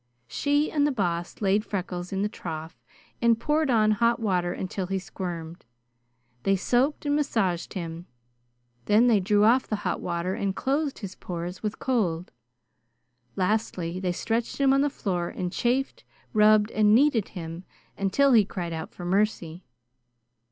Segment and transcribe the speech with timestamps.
[0.27, 2.81] She and the Boss laid Freckles in the trough
[3.21, 5.63] and poured on hot water until he squirmed.
[6.41, 8.07] They soaked and massaged him.
[8.85, 12.31] Then they drew off the hot water and closed his pores with cold.
[13.35, 17.63] Lastly they stretched him on the floor and chafed, rubbed, and kneaded him
[17.95, 19.63] until he cried out for mercy.